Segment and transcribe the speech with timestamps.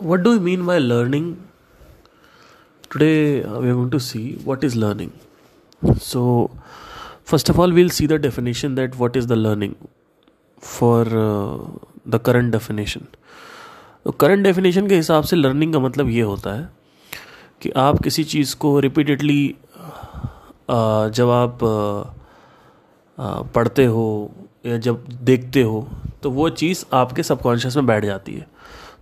[0.00, 1.26] what do you mean by learning
[2.90, 5.12] today uh, we are going to see what is learning
[5.98, 6.50] so
[7.24, 9.74] first of all we'll see the definition that what is the learning
[10.58, 11.58] for uh,
[12.06, 13.06] the current definition
[14.04, 16.68] तो current definition के हिसाब से learning का मतलब ये होता है
[17.62, 19.54] कि आप किसी चीज़ को रिपीटेडली
[21.18, 21.58] जब आप
[23.54, 24.06] पढ़ते हो
[24.66, 25.86] या जब देखते हो
[26.22, 28.46] तो वो चीज़ आपके सबकॉन्शियस में बैठ जाती है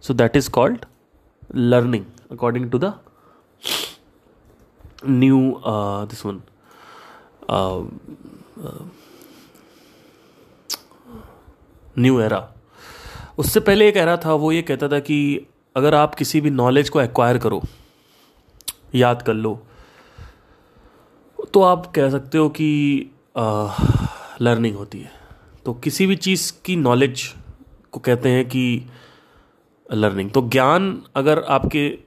[0.02, 0.84] so that is called
[1.54, 2.92] learning according to the
[5.06, 5.60] new
[6.10, 6.40] this one
[11.98, 12.48] new era
[13.38, 16.88] उससे पहले एक एरा था, वो ये कहता था कि अगर आप किसी भी नॉलेज
[16.88, 17.62] को एक्वायर करो,
[18.94, 19.54] याद कर लो
[21.54, 23.10] तो आप कह सकते हो कि
[24.42, 25.10] लर्निंग होती है।
[25.64, 27.22] तो किसी भी चीज़ की नॉलेज
[27.92, 28.64] को कहते हैं कि
[29.90, 31.98] लर्निंग। तो ज्ञान अगर आपके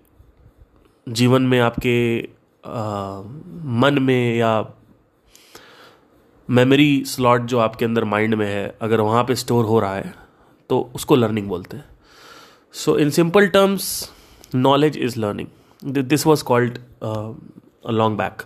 [1.08, 1.98] जीवन में आपके
[2.66, 3.22] आ,
[3.82, 4.74] मन में या
[6.50, 10.14] मेमोरी स्लॉट जो आपके अंदर माइंड में है अगर वहाँ पे स्टोर हो रहा है
[10.70, 11.86] तो उसको लर्निंग बोलते हैं।
[12.74, 14.10] So in simple terms
[14.56, 15.48] knowledge is learning
[15.84, 16.78] this was called
[17.90, 18.42] long back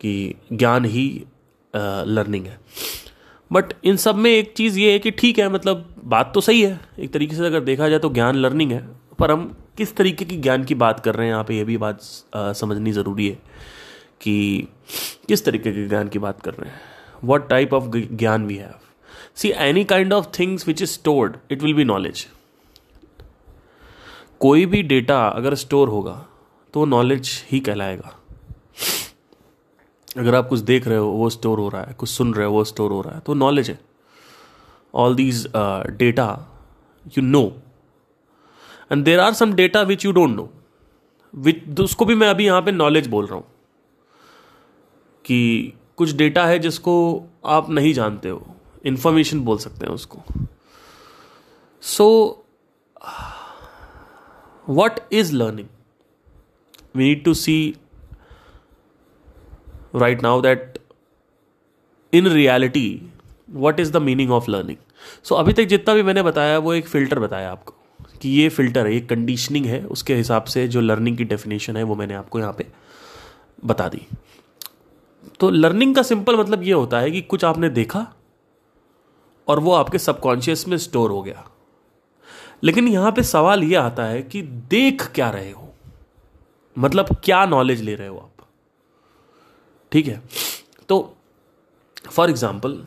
[0.00, 1.06] कि ज्ञान ही
[1.74, 2.58] लर्निंग uh, है।
[3.50, 6.60] बट इन सब में एक चीज़ ये है कि ठीक है मतलब बात तो सही
[6.62, 8.86] है। एक तरीके से अगर देखा जाए तो ज्ञान लर्निंग है।
[9.18, 9.44] पर हम
[9.76, 12.00] किस तरीके की ज्ञान की बात कर रहे हैं यहाँ पे, ये भी बात
[12.56, 13.38] समझनी ज़रूरी है
[14.20, 14.68] कि
[15.28, 16.80] किस तरीके के ज्ञान की बात कर रहे हैं।
[17.24, 18.78] वॉट टाइप ऑफ़ ज्ञान we have
[19.36, 22.26] see any kind of things which is stored it will be knowledge
[24.40, 26.12] कोई भी डेटा अगर स्टोर होगा
[26.74, 28.16] तो नॉलेज ही कहलाएगा।
[30.16, 32.52] अगर आप कुछ देख रहे हो, वो स्टोर हो रहा है, कुछ सुन रहे हो,
[32.52, 33.78] वो स्टोर हो रहा है तो नॉलेज है।
[34.94, 36.28] All these data
[37.06, 37.42] you know
[38.92, 40.48] and there are some data which you don't know
[41.34, 43.44] which उसको भी मैं अभी यहाँ पे नॉलेज बोल रहा हूँ,
[45.24, 46.94] कि कुछ डेटा है जिसको
[47.46, 48.54] आप नहीं जानते हो
[48.86, 50.22] इंफॉर्मेशन बोल सकते हैं उसको।
[51.82, 52.06] So
[54.66, 55.68] what is learning
[56.96, 57.76] we need to see
[59.96, 60.78] right now that
[62.12, 63.02] in reality
[63.50, 64.76] what is the meaning of learning
[65.22, 67.74] so अभी तक जितना भी मैंने बताया, वो एक फ़िल्टर बताया आपको
[68.22, 71.82] कि ये फ़िल्टर है, ये कंडीशनिंग है, उसके हिसाब से जो लर्निंग की डेफिनेशन है,
[71.82, 72.66] वो मैंने आपको यहाँ पे
[73.64, 74.06] बता दी।
[75.40, 78.06] तो लर्निंग का सिंपल मतलब ये होता है कि कुछ आपने देखा
[79.48, 81.44] और वो आपके सबकॉन्शियस में स्टोर हो गया।
[82.64, 85.74] लेकिन यहाँ पे सवाल ये आता है कि देख क्या रहे हो?
[86.78, 88.29] मतलब क्या नॉलेज ले रहे हो आप?
[89.92, 90.22] ठीक है?
[90.88, 91.16] तो
[92.06, 92.82] फॉर एग्ज़ाम्पल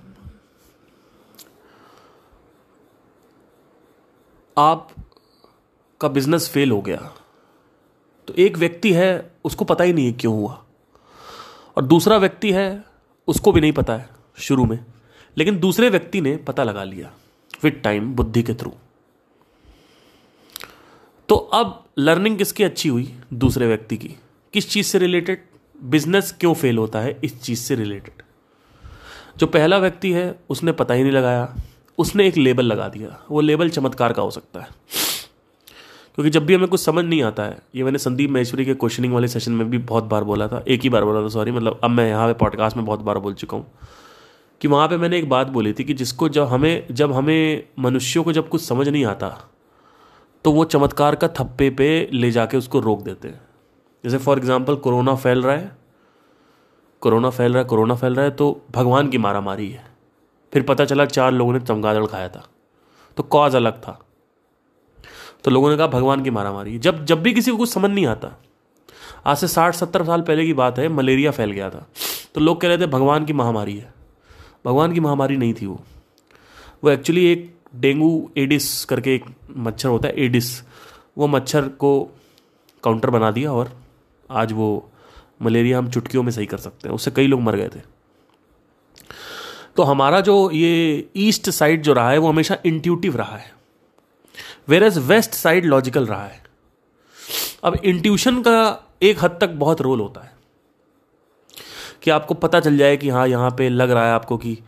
[4.58, 4.90] आप
[6.02, 6.98] का बिज़नेस फेल हो गया
[8.28, 10.64] तो एक व्यक्ति है, उसको पता ही नहीं है क्यों हुआ।
[11.78, 12.84] और दूसरा व्यक्ति है,
[13.28, 14.80] उसको भी नहीं पता है शुरू में।
[15.38, 17.12] लेकिन दूसरे व्यक्ति ने पता लगा लिया
[17.64, 18.72] विथ टाइम बुद्धि के थ्रू
[21.30, 23.14] तो अब लर्निंग किसकी अच्छी हुई?
[23.34, 24.16] दूसरे व्यक्ति की।
[24.54, 25.46] किस चीज़ से रिलेटेड
[25.84, 28.22] बिज़नेस क्यों फेल होता है इस चीज़ से रिलेटेड।
[29.38, 31.56] जो पहला व्यक्ति है, उसने पता ही नहीं लगाया।
[31.98, 34.68] उसने एक लेबल लगा दिया। वो लेबल चमत्कार का हो सकता है।
[36.16, 39.14] क्योंकि जब भी हमें कुछ समझ नहीं आता है, ये मैंने संदीप महेश्वरी के क्वेश्चनिंग
[39.14, 41.80] वाले सेशन में भी बहुत बार बोला था। एक ही बार बोला था सॉरी मतलब
[41.84, 43.72] अब मैं यहाँ पे पॉडकास्ट में बहुत बार बोल चुका हूँ।
[44.62, 48.24] कि वहाँ पे मैंने एक बात बोली थी कि जिसको जब हमें जब हमें मनुष्यों
[48.24, 49.50] को जब कुछ समझ नहीं आता
[50.46, 53.42] तो वो चमत्कार का थप्पे पे ले जाके उसको रोक देते हैं।
[54.04, 55.72] जैसे फॉर एग्ज़ाम्पल कोरोना फैल रहा है,
[57.02, 59.84] कोरोना फैल रहा है, कोरोना फैल रहा है तो भगवान की मारा मारी है।
[60.54, 62.46] फिर पता चला चार लोगों ने चमगादड़ खाया था
[63.18, 64.00] तो कॉज अलग था।
[65.44, 67.90] तो लोगों ने कहा भगवान की मारा मारी जब जब भी किसी को कुछ समझ
[67.92, 68.32] नहीं आता,
[69.26, 71.86] आज से साठ, सत्तर साल पहले की बात है, मलेरिया फैल गया था
[72.36, 73.94] तो लोग कह रहे थे भगवान की महामारी है।
[74.66, 75.80] भगवान की महामारी नहीं थी वो।
[76.84, 79.26] वो एक्चुअली एक डेंगू, एडिस करके एक
[79.58, 80.62] मच्छर होता है, एडिस।
[81.18, 82.00] वो मच्छर को
[82.84, 83.72] काउंटर बना दिया और
[84.32, 84.92] आज वो
[85.42, 87.82] मलेरिया हम चुटकियों में सही कर सकते हैं, उससे कई लोग मर गए थे।
[89.76, 93.54] तो हमारा जो ये ईस्ट साइड जो रहा है, वो हमेशा इंट्यूटिव रहा है।
[94.68, 96.44] Whereas west side logical रहा है।
[97.64, 100.34] अब इंट्यूशन का एक हद तक बहुत रोल होता है।
[102.02, 104.60] कि आपको पता चल जाए कि हाँ यहाँ पे लग रहा है आपको कि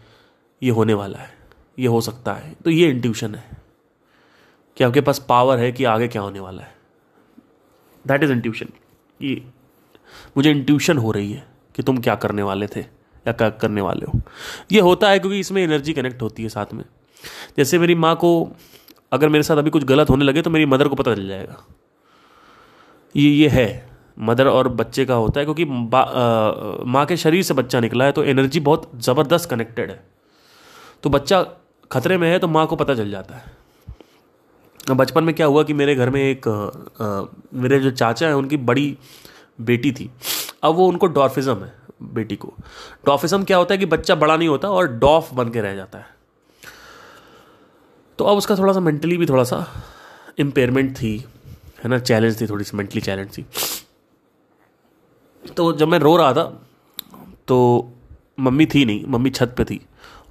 [0.63, 1.37] ये होने वाला है,
[1.79, 3.49] ये हो सकता है। तो ये इंट्यूशन है
[4.77, 6.75] कि आपके पास पावर है कि आगे क्या होने वाला है।
[8.07, 8.65] दैट इज़ इंट्यूशन
[9.19, 9.41] ये
[10.37, 11.43] मुझे इंट्यूशन हो रही है
[11.75, 14.19] कि तुम क्या करने वाले थे या क्या करने वाले हो।
[14.71, 16.83] ये होता है क्योंकि इसमें एनर्जी कनेक्ट होती है साथ में।
[17.57, 18.31] जैसे मेरी माँ को
[19.11, 21.63] अगर मेरे साथ अभी कुछ गलत होने लगे तो मेरी मदर को पता चल जाएगा।
[23.15, 27.79] ये ये है। मदर और बच्चे का होता है क्योंकि माँ के शरीर से बच्चा
[27.79, 30.03] निकला है तो एनर्जी बहुत ज़बरदस्त कनेक्टेड है।
[31.03, 31.41] तो बच्चा
[31.91, 33.51] खतरे में है तो माँ को पता चल जाता है।
[34.89, 38.57] बचपन में क्या हुआ कि मेरे घर में एक आ, मेरे जो चाचा हैं उनकी
[38.59, 38.97] बड़ी
[39.61, 40.09] बेटी थी।
[40.63, 41.73] अब वो उनको डॉर्फिज्म है
[42.13, 42.53] बेटी को।
[43.05, 45.99] डॉफिज्म क्या होता है कि बच्चा बड़ा नहीं होता और डॉफ बन के रह जाता
[45.99, 46.13] है।
[48.19, 49.65] तो अब उसका थोड़ा सा मेंटली भी थोड़ा सा
[50.37, 51.17] इम्पेयरमेंट थी
[51.83, 51.99] है ना?
[51.99, 53.45] चैलेंज थी थोड़ी सी मेंटली चैलेंज थी।
[55.57, 56.43] तो जब मैं रो रहा था
[57.47, 57.57] तो
[58.39, 59.79] मम्मी थी नहीं मम्मी छत पे थी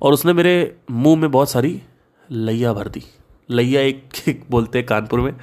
[0.02, 0.54] और उसने मेरे
[0.90, 1.80] मुँह में बहुत सारी
[2.30, 3.02] लैया भर दी।
[3.50, 5.34] लैया एक, एक बोलते हैं कानपुर में।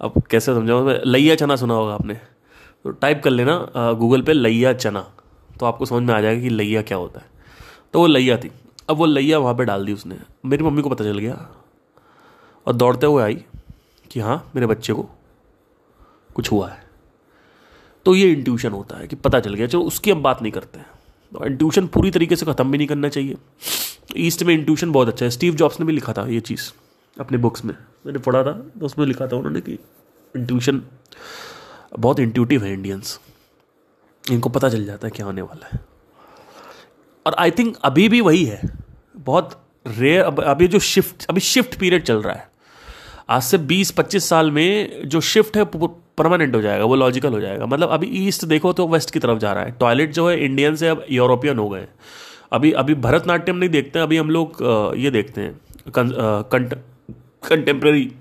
[0.00, 2.14] अब कैसे समझाऊँ लैया चना सुना होगा आपने।
[2.84, 5.00] तो टाइप कर लेना गूगल पे लैया चना।
[5.60, 7.26] तो आपको समझ में आ जाएगा कि लैया क्या होता है।
[7.92, 8.50] तो वो लैया थी।
[8.90, 10.16] अब वो लैया वहाँ पे डाल दी उसने।
[10.46, 11.48] मेरी मम्मी को पता चल गया।
[12.66, 13.34] और दौड़ते हुए आई
[14.10, 15.08] कि हाँ मेरे बच्चे को
[16.34, 16.84] कुछ हुआ है।
[18.04, 20.78] तो ये इंट्यूशन होता है कि पता चल गया। चलो उसकी हम बात नहीं करते
[20.78, 20.86] हैं।
[21.32, 23.36] तो इंट्यूशन पूरी तरीके से ख़त्म भी नहीं करना चाहिए।
[24.16, 26.72] ईस्ट में इंट्यूशन बहुत अच्छा है। स्टीव जॉब्स ने भी लिखा था ये चीज़।
[27.16, 27.74] अपने बुक्स में।
[28.06, 29.72] मैंने पढ़ा था तो उसमें लिखा था उन्होंने कि
[30.34, 30.82] इंट्यूशन
[31.98, 33.18] बहुत इंट्यूटिव है इंडियंस
[34.24, 35.80] इनको पता चल जाता है क्या होने वाला है।
[37.26, 38.60] और आई थिंक अभी भी वही है।
[39.16, 42.48] बहुत रेयर अब, अभी जो शिफ्ट अभी शिफ्ट पीरियड चल रहा है।
[43.28, 47.66] आज से 20-25 साल में जो शिफ्ट है परमानेंट हो जाएगा, वो लॉजिकल हो जाएगा।
[47.66, 50.76] मतलब अभी ईस्ट देखो तो वेस्ट की तरफ़ जा रहा है। टॉयलेट जो है इंडियन
[50.76, 51.86] से अब यूरोपियन हो गए।
[52.52, 54.56] अभी अभी भरतनाट्यम नहीं देखते हैं अभी हम लोग
[54.98, 55.60] ये देखते हैं।
[57.42, 58.12] कंटेम्प्रेरी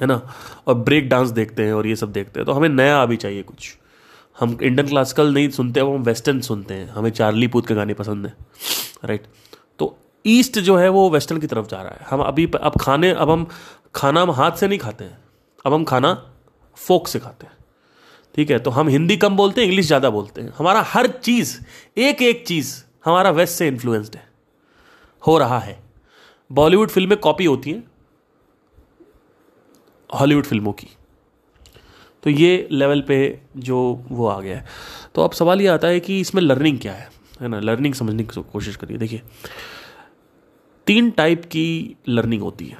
[0.00, 0.20] है ना?
[0.66, 3.42] और ब्रेक डांस देखते हैं और ये सब देखते हैं। तो हमें नया अभी चाहिए
[3.42, 3.76] कुछ।
[4.36, 8.26] हम इंडियन क्लासिकल नहीं सुनते, हम वेस्टर्न सुनते हैं। हमें चार्ली पूत के गाने पसंद
[8.26, 8.36] हैं
[9.04, 9.26] राइट
[9.78, 13.10] तो ईस्ट जो है वो वेस्टर्न की तरफ़ जा रहा है। हम अभी अब खाने,
[13.10, 13.46] अब हम
[13.94, 15.18] खाना हम हाथ से नहीं खाते हैं।
[15.66, 16.12] अब हम खाना
[16.76, 17.52] फोक से खाते हैं।
[18.34, 18.58] ठीक है?
[18.58, 21.58] तो हम हिंदी कम बोलते हैं इंग्लिश ज़्यादा बोलते हैं। हमारा हर चीज़
[21.98, 22.74] एक एक चीज़
[23.04, 24.28] हमारा वेस्ट से इन्फ्लुएंस्ड है।
[25.22, 25.78] हो रहा है।
[26.50, 27.89] बॉलीवुड फ़िल्में कॉपी होती हैं।
[30.14, 30.86] हॉलीवुड फ़िल्मों की।
[32.22, 34.66] तो ये लेवल पे जो वो आ गया है।
[35.14, 37.10] तो अब सवाल ये आता है कि इसमें लर्निंग क्या है?
[37.40, 37.60] है ना?
[37.60, 39.22] लर्निंग समझने की कोशिश करिए। देखिए,
[40.86, 42.78] तीन टाइप की लर्निंग होती है।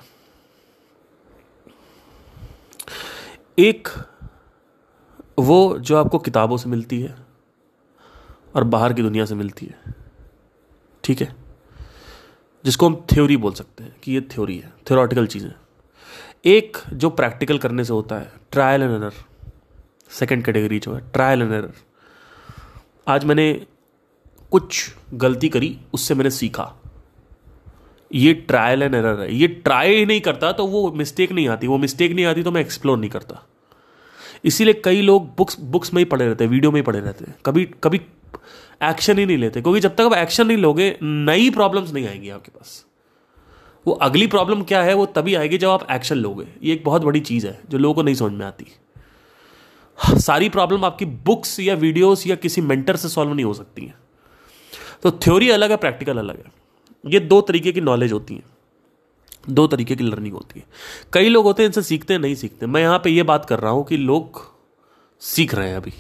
[3.59, 3.89] एक,
[5.39, 7.17] वो जो आपको किताबों से मिलती है
[8.55, 9.95] और बाहर की दुनिया से मिलती है।
[11.05, 11.35] ठीक है?
[12.65, 15.53] जिसको हम थ्योरी बोल सकते हैं कि ये थ्योरी है थ्योरेटिकल चीज़ें।
[16.45, 19.13] एक जो प्रैक्टिकल करने से होता है trial and error
[20.11, 21.73] second category जो है ट्रायल एंड एरर
[23.09, 23.53] आज मैंने
[24.53, 26.73] कुछ गलती करी, उससे मैंने सीखा।
[28.11, 31.67] ये ट्रायल एंड एरर है। ये ट्राई ही नहीं करता तो वो मिस्टेक नहीं आती।
[31.67, 33.43] वो मिस्टेक नहीं आती तो मैं एक्सप्लोर नहीं करता।
[34.45, 37.25] इसीलिए कई लोग बुक्स बुक्स में ही पढ़े रहते हैं वीडियो में ही पढ़े रहते
[37.25, 38.01] हैं। कभी कभी
[38.83, 42.31] एक्शन ही नहीं लेते, क्योंकि जब तक आप एक्शन नहीं लोगे, नई प्रॉब्लम्स नहीं आएँगी
[42.31, 42.85] आपके पास।
[43.87, 47.03] वो अगली प्रॉब्लम क्या है, वो तभी आएगी जब आप एक्शन लोगे। ये एक बहुत
[47.03, 48.67] बड़ी चीज़ है, जो लोगों को नहीं समझ में आती।
[50.19, 53.95] सारी प्रॉब्लम आपकी बुक्स या वीडियोस या किसी मेंटर से सॉल्व नहीं हो सकती हैं।
[55.03, 56.53] तो थ्योरी अलग है प्रैक्टिकल अलग है।
[57.07, 58.43] ये दो तरीके की नॉलेज होती है।
[59.51, 60.67] दो तरीके की लर्निंग होती है।
[61.13, 63.61] कई लोग होते हैं, इनसे सीखते हैं, नहीं सीखते। मैं यहाँ पे ये बात कर
[63.61, 64.53] रहा हूँ कि लोग
[65.21, 65.93] सीख रहे हैं अभी।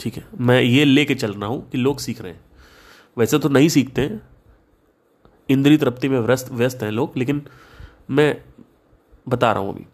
[0.00, 0.28] ठीक है?
[0.40, 2.40] मैं ये लेके चल रहा हूँ कि लोग सीख रहे हैं।
[3.18, 4.27] वैसे तो नहीं सीखते हैं
[5.48, 7.42] इंद्री तृप्ति में व्यस्त व्यस्त हैं लोग, लेकिन
[8.10, 8.36] मैं
[9.28, 9.86] बता रहा हूँ अभी।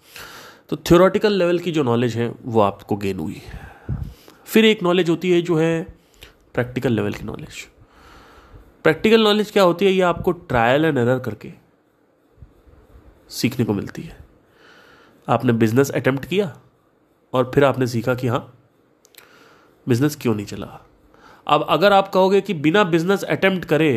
[0.68, 3.40] तो थ्योरेटिकल लेवल की जो नॉलेज है, वो आपको गेन हुई
[4.46, 5.82] फिर एक नॉलेज होती है जो है
[6.54, 7.66] प्रैक्टिकल लेवल की नॉलेज
[8.84, 9.92] प्रैक्टिकल नॉलेज क्या होती है?
[9.92, 11.52] ये आपको ट्रायल एंड एरर करके
[13.30, 14.16] सीखने को मिलती है।
[15.28, 16.52] आपने बिज़नेस अटेम्प्ट किया
[17.32, 18.52] और फिर आपने सीखा कि हाँ
[19.86, 20.80] बिज़नेस क्यों नहीं चला?
[21.46, 23.90] अब अगर आप कहोगे कि बिना बिज़नेस अटेम्प्ट करे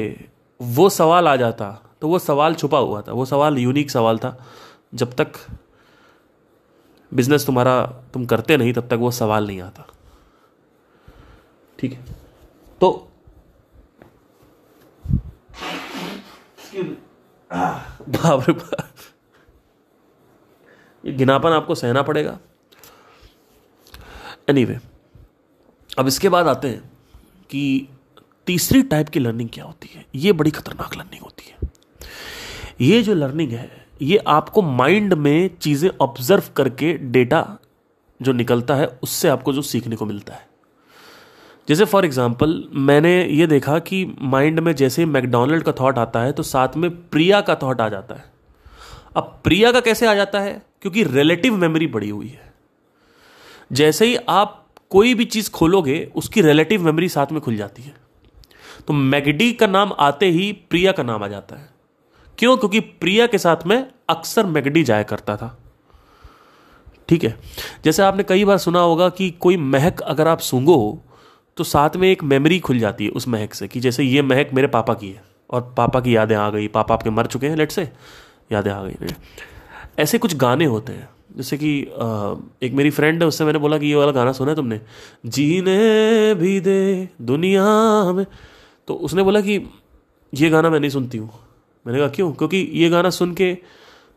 [0.62, 1.72] वो सवाल आ जाता
[2.02, 4.46] तो वो सवाल छुपा हुआ था वो सवाल यूनिक सवाल था।
[4.94, 5.34] जब तक
[7.12, 9.88] बिज़नेस तुम्हारा तुम करते नहीं तब तक वो सवाल नहीं आता।
[11.80, 12.06] ठीक है?
[12.82, 13.12] तो
[18.10, 18.54] बाप रे
[21.04, 22.40] ये गिनापन आपको सहना पड़ेगा।
[24.50, 24.90] एनीवे anyway,
[26.00, 26.92] अब इसके बाद आते हैं
[27.50, 27.90] कि
[28.48, 30.06] तीसरी टाइप की लर्निंग क्या होती है?
[30.16, 31.70] ये बड़ी खतरनाक लर्निंग होती है।
[32.82, 33.70] ये जो लर्निंग है,
[34.02, 37.46] ये आपको माइंड में चीज़ें ऑब्ज़र्व करके डेटा
[38.20, 40.46] जो निकलता है, उससे आपको जो सीखने को मिलता है।
[41.68, 46.32] जैसे फॉर एग्ज़ाम्पल मैंने ये देखा कि माइंड में जैसे मैकडोनल्ड का थॉट आता है
[46.32, 48.26] तो साथ में प्रिया का थॉट आ जाता है।
[49.18, 50.62] अब प्रिया का कैसे आ जाता है?
[50.82, 52.54] क्योंकि रिलेटिव मेमोरी बड़ी हुई है।
[53.72, 58.07] जैसे ही आप कोई भी चीज़ खोलोगे, उसकी रिलेटिव मेमोरी साथ में खुल जाती है।
[58.88, 61.70] तो मैगडी का नाम आते ही प्रिया का नाम आ जाता है।
[62.38, 62.58] क्यों?
[62.58, 65.58] क्योंकि प्रिया के साथ में अक्सर मैगडी जाया करता था।
[67.10, 67.38] ठीक है?
[67.86, 71.04] जैसे आपने कई बार सुना होगा कि कोई महक अगर आप सूंघो
[71.58, 74.50] तो साथ में एक मेमोरी खुल जाती है उस महक से कि जैसे ये महक
[74.54, 77.56] मेरे पापा की है और पापा की यादें आ गई, पापा आपके मर चुके हैं
[77.56, 77.90] लेट से
[78.52, 79.14] यादें आ गई।
[80.00, 81.80] ऐसे कुछ गाने होते हैं, जैसे कि
[82.64, 84.80] एक मेरी फ्रेंड है, उससे मैंने बोला कि ये वाला गाना सुना है तुमने?
[85.26, 87.64] जीने भी दे दुनिया
[88.14, 88.26] में
[88.88, 89.70] तो उसने बोला कि,
[90.34, 91.30] ये गाना मैं नहीं सुनती हूँ।
[91.88, 92.32] मैंने कहा, क्यों?
[92.32, 93.58] क्योंकि ये गाना सुन के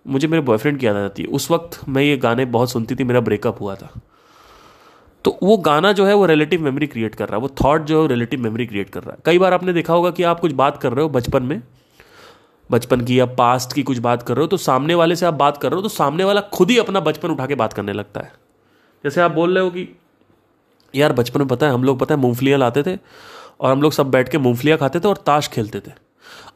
[0.07, 2.95] मुझे मेरे बॉयफ्रेंड की याद आ जाती है। उस वक्त मैं ये गाने बहुत सुनती
[2.95, 3.95] थी, मेरा ब्रेकअप हुआ था।
[5.25, 8.03] तो वो गाना जो है, वो रिलेटिव मेमोरी क्रिएट कर रहा है। वो थॉट जो
[8.03, 10.53] है रिलेटिव मेमोरी क्रिएट कर रहा है। कई बार आपने देखा होगा कि आप कुछ
[10.53, 11.62] बात कर रहे हो बचपन में।
[12.71, 15.35] बचपन की या पास्ट की कुछ बात कर रहे हो तो सामने वाले से आप
[15.35, 17.93] बात कर रहे हो तो सामने वाला खुद ही अपना बचपन उठा के बात करने
[17.93, 18.33] लगता है।
[19.05, 19.97] जैसे आप बोल रहे हो कि,
[20.95, 22.99] यार, बचपन में पता है, हम लोग पता है मूंगफलियाँ लाते थे
[23.61, 25.93] और हम लोग सब बैठ के मूंगफलियाँ खाते थे और ताश खेलते थे।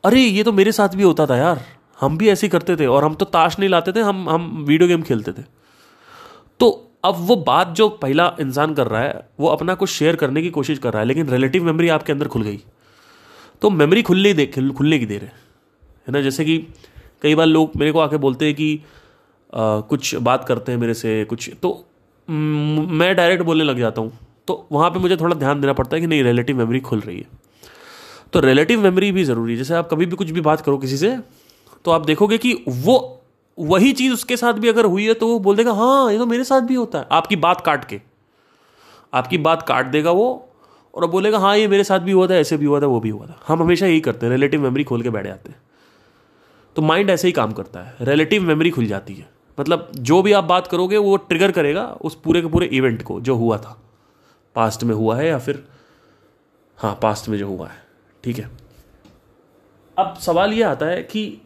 [0.04, 1.60] अरे ये तो मेरे साथ भी होता था यार।
[2.00, 4.88] हम भी ऐसे करते थे और हम तो ताश नहीं लाते थे हम हम वीडियो
[4.88, 5.42] गेम खेलते थे।
[6.60, 6.70] तो
[7.04, 10.50] अब वो बात जो पहला इंसान कर रहा है वो अपना कुछ शेयर करने की
[10.50, 12.60] कोशिश कर रहा है लेकिन रिलेटिव मेमोरी आपके अंदर खुल गई।
[13.62, 15.32] तो मेमोरी खुलने दे खुलने की देर है।
[16.06, 16.20] है ना?
[16.20, 16.58] जैसे कि
[17.22, 18.74] कई बार लोग मेरे को आके बोलते हैं कि
[19.52, 21.70] आ, कुछ बात करते हैं मेरे से कुछ तो
[22.28, 26.00] मैं डायरेक्ट बोलने लग जाता हूँ। तो वहाँ पे मुझे थोड़ा ध्यान देना पड़ता है
[26.00, 27.26] कि नहीं रिलेटिव मेमोरी खुल रही है।
[28.32, 30.96] तो रिलेटिव मेमोरी भी ज़रूरी है। जैसे आप कभी भी कुछ भी बात करो किसी
[30.96, 31.16] से
[31.84, 33.20] तो आप देखोगे कि वो,
[33.58, 36.26] वही चीज़ उसके साथ भी अगर हुई है तो वो बोल देगा हाँ ये तो
[36.26, 38.00] मेरे साथ भी होता है। आपकी बात काट के।
[39.14, 40.48] आपकी बात काट देगा वो,
[40.94, 43.08] और बोलेगा हाँ ये मेरे साथ भी हुआ था, ऐसे भी हुआ था, वो भी
[43.08, 45.60] हुआ था। हम हमेशा यही करते हैं रिलेटिव मेमोरी खोल के बैठ जाते हैं।
[46.76, 49.28] तो माइंड ऐसे ही काम करता है। रिलेटिव मेमोरी खुल जाती है।
[49.60, 53.20] मतलब जो भी आप बात करोगे, वो ट्रिगर करेगा उस पूरे के पूरे इवेंट को,
[53.20, 53.80] जो हुआ था।
[54.56, 55.64] पास्ट में हुआ है या फिर
[56.78, 57.82] हाँ पास्ट में जो हुआ है।
[58.24, 58.50] ठीक है।
[59.96, 61.40] अब सवाल यह आता है कि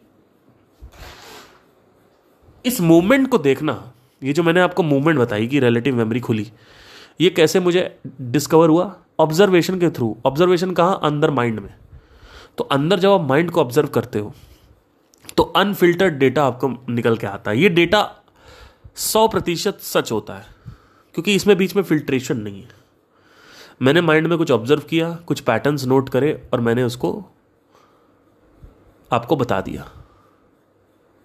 [2.65, 6.51] इस मूवमेंट को देखना, ये जो मैंने आपको मूवमेंट बताई कि रिलेटिव मेमोरी खुली,
[7.19, 8.95] ये कैसे मुझे डिस्कवर हुआ?
[9.19, 10.91] ऑब्जर्वेशन के थ्रू ऑब्जर्वेशन कहा?
[10.91, 11.73] अंदर माइंड में।
[12.57, 14.33] तो अंदर जब आप माइंड को ऑब्ज़र्व करते हो
[15.37, 18.01] तो अनफिल्टर्ड डेटा आपको निकल के आता है। ये डेटा
[18.97, 20.45] सौ प्रतिशत सच होता है,
[21.15, 22.78] क्योंकि इसमें बीच में फिल्ट्रेशन नहीं है।
[23.81, 27.25] मैंने माइंड में कुछ ऑब्ज़र्व किया, कुछ पैटर्न्स नोट करे और मैंने उसको
[29.11, 29.87] आपको बता दिया।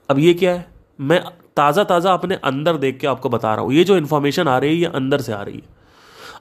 [0.09, 0.67] अब ये क्या है?
[1.01, 1.21] मैं
[1.57, 4.71] ताज़ा ताज़ा अपने अंदर देख के आपको बता रहा हूँ। ये जो इन्फॉर्मेशन आ रही
[4.71, 5.83] है, ये अंदर से आ रही है।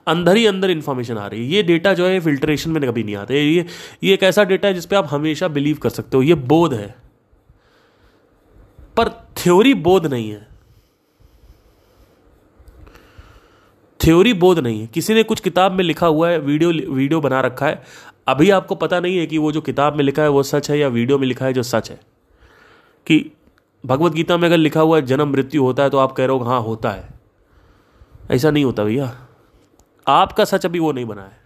[0.06, 3.16] अंदर ही अंदर इन्फॉर्मेशन आ रही है। ये डेटा जो है फिल्ट्रेशन में कभी नहीं
[3.16, 3.66] आता। ये
[4.04, 6.94] ये एक ऐसा डेटा है जिसपे आप हमेशा बिलीव कर सकते हो। ये बोध है।
[8.96, 10.53] पर थ्योरी बोध नहीं है।
[14.00, 17.40] थ्योरी बोध नहीं है। किसी ने कुछ किताब में लिखा हुआ है, वीडियो वीडियो बना
[17.40, 17.82] रखा है।
[18.28, 20.78] अभी आपको पता नहीं है कि वो जो किताब में लिखा है वो सच है
[20.78, 22.00] या वीडियो में लिखा है जो सच है।
[23.06, 23.30] कि
[23.86, 26.36] भगवत गीता में अगर लिखा हुआ है, जन्म मृत्यु होता है तो आप कह रहे
[26.36, 27.08] हो हाँ होता है।
[28.30, 29.26] ऐसा नहीं होता भैया।
[30.08, 31.40] आपका सच अभी वो नहीं बना है।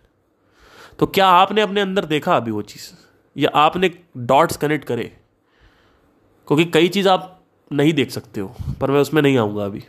[0.99, 2.91] तो क्या आपने अपने अंदर देखा अभी वो चीज़?
[3.37, 5.05] या आपने डॉट्स कनेक्ट करे?
[6.47, 9.85] क्योंकि कई चीज़ आप नहीं देख सकते हो, पर मैं उसमें नहीं आऊँगा अभी।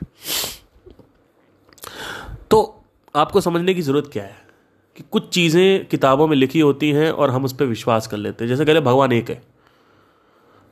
[2.51, 2.83] तो
[3.15, 4.49] आपको समझने की ज़रूरत क्या है?
[4.97, 8.43] कि कुछ चीज़ें किताबों में लिखी होती हैं और हम उस पर विश्वास कर लेते
[8.43, 9.43] हैं। जैसे कहते भगवान एक है।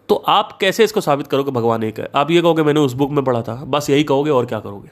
[0.10, 2.10] तो आप कैसे इसको साबित करोगे भगवान एक है?
[2.16, 4.90] आप ये कहोगे, मैंने उस बुक में पढ़ा था। बस यही कहोगे और क्या करोगे?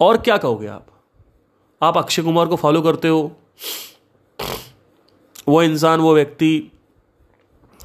[0.00, 0.86] और क्या कहोगे आप?
[1.82, 3.36] आप अक्षय कुमार को फॉलो करते हो।
[5.48, 6.72] वो इंसान, वो व्यक्ति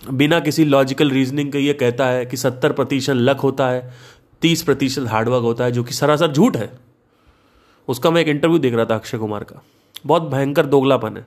[0.10, 3.94] बिना किसी लॉजिकल रीजनिंग के ये कहता है कि सत्तर प्रतिशत लक होता है,
[4.42, 6.93] तीस प्रतिशत हार्डवर्क होता है, जो कि सरासर झूठ है।
[7.88, 9.62] उसका मैं एक इंटरव्यू देख रहा था अक्षय कुमार का।
[10.06, 11.26] बहुत भयंकर दोगलापन है।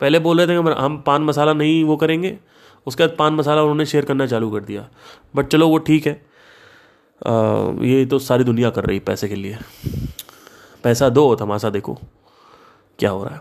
[0.00, 2.38] पहले बोल रहे थे कि हम पान मसाला नहीं वो करेंगे
[2.86, 4.88] उसके बाद पान मसाला उन्होंने शेयर करना चालू कर दिया।
[5.36, 7.32] बट चलो वो ठीक है। आ,
[7.82, 9.58] ये तो सारी दुनिया कर रही पैसे के लिए।
[10.84, 11.98] पैसा दो तमाशा देखो
[12.98, 13.40] क्या हो रहा है।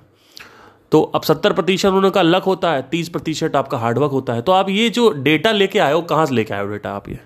[0.92, 4.42] तो अब सत्तर प्रतिशत उन्होंने का लक होता है तीस प्रतिशत आपका हार्डवर्क होता है।
[4.42, 7.10] तो आप ये जो डेटा लेके आए हो कहाँ से लेके आए हो डेटा आप
[7.10, 7.20] ये?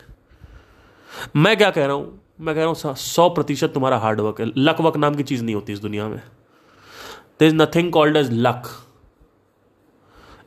[1.36, 2.23] मैं क्या कह रहा हूँ?
[2.40, 5.56] मैं कह रहा हूँ, सौ प्रतिशत तुम्हारा हार्डवर्क है। लक वक नाम की चीज़ नहीं
[5.56, 6.22] होती इस दुनिया में।
[7.40, 8.68] There is nothing called as luck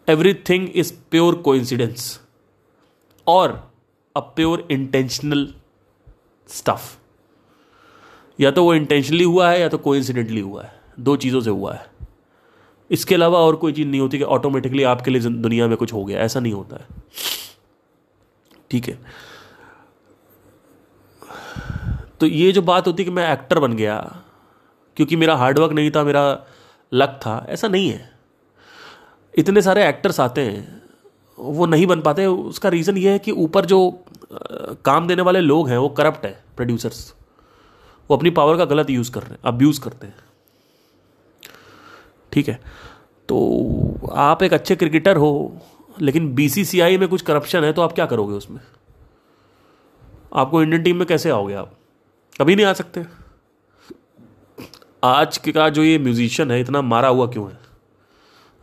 [0.09, 2.21] everything is pure coincidence
[3.27, 3.73] और
[4.17, 5.55] अ प्योर इंटेंशनल
[6.49, 6.97] स्टफ़
[8.39, 11.75] या तो वो इंटेंशनली हुआ है या तो कोइंसिडेंटली हुआ है। दो चीज़ों से हुआ
[11.75, 11.87] है।
[12.91, 16.05] इसके अलावा और कोई चीज़ नहीं होती कि ऑटोमेटिकली आपके लिए दुनिया में कुछ हो
[16.05, 16.87] गया। ऐसा नहीं होता है।
[18.71, 18.99] ठीक है।
[22.21, 23.99] तो ये जो बात होती कि मैं एक्टर बन गया,
[24.97, 26.47] क्योंकि मेरा हार्डवर्क नहीं था, मेरा
[26.93, 28.11] लक था, ऐसा नहीं है।
[29.35, 30.83] इतने सारे एक्टर्स आते हैं,
[31.39, 33.79] वो नहीं बन पाते। उसका रीज़न ये है कि ऊपर जो
[34.85, 37.15] काम देने वाले लोग हैं, वो करप्ट है प्रोड्यूसर्स
[38.11, 40.15] वो अपनी पावर का गलत यूज़ कर रहे हैं अब्यूज़ करते हैं।
[42.33, 42.61] ठीक है?
[43.29, 45.61] तो आप एक अच्छे क्रिकेटर हो,
[46.01, 48.61] लेकिन बीसीसीआई में कुछ करप्शन है तो आप क्या करोगे उसमें?
[50.35, 51.73] आपको इंडियन टीम में कैसे आओगे आप?
[52.41, 53.05] कभी नहीं आ सकते।
[55.03, 57.59] आज का जो ये म्यूजिशियन है, इतना मारा हुआ क्यों है?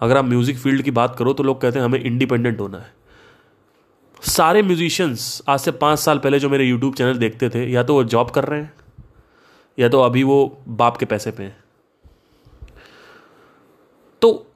[0.02, 2.94] अगर आप म्यूज़िक फ़ील्ड की बात करो तो लोग कहते हैं हमें इंडिपेंडेंट होना है।
[4.24, 7.94] सारे म्यूजिशियंस आज से पाँच साल पहले जो मेरे यूट्यूब चैनल देखते थे, या तो
[7.94, 8.74] वो जॉब कर रहे हैं,
[9.78, 11.58] या तो अभी वो बाप के पैसे पे हैं।
[14.22, 14.48] तो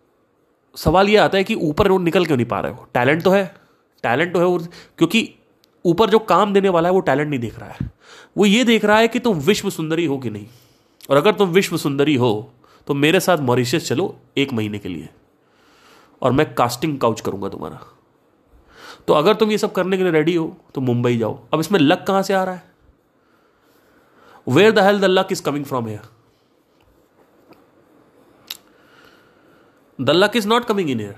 [0.75, 2.87] सवाल ये आता है कि ऊपर निकल क्यों नहीं पा रहे हो?
[2.93, 3.45] टैलेंट तो है
[4.03, 5.29] टैलेंट तो है क्योंकि
[5.87, 7.89] ऊपर जो काम देने वाला है, वो टैलेंट नहीं देख रहा है।
[8.37, 10.47] वो ये देख रहा है कि तुम विश्व सुंदरी हो कि नहीं।
[11.09, 12.53] और अगर तुम विश्व सुंदरी हो
[12.87, 15.09] तो मेरे साथ मॉरिशस चलो एक महीने के लिए।
[16.21, 17.79] और मैं कास्टिंग काउच करूँगा तुम्हारा।
[19.07, 21.79] तो अगर तुम ये सब करने के लिए रेडी हो तो मुंबई जाओ। अब इसमें
[21.79, 22.63] लक कहाँ से आ रहा है?
[24.47, 26.01] Where the hell the luck is coming from here
[29.99, 31.15] the luck is not coming in here